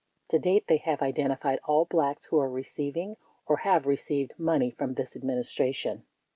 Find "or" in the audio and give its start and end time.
3.45-3.57